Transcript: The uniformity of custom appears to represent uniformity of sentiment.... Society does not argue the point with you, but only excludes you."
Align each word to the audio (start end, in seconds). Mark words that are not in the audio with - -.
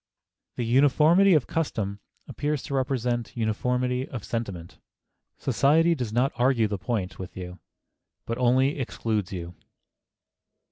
The 0.55 0.65
uniformity 0.65 1.35
of 1.35 1.45
custom 1.45 1.99
appears 2.27 2.63
to 2.63 2.73
represent 2.73 3.37
uniformity 3.37 4.09
of 4.09 4.23
sentiment.... 4.23 4.79
Society 5.37 5.93
does 5.93 6.11
not 6.11 6.31
argue 6.37 6.67
the 6.67 6.79
point 6.79 7.19
with 7.19 7.37
you, 7.37 7.59
but 8.25 8.39
only 8.39 8.79
excludes 8.79 9.31
you." 9.31 9.53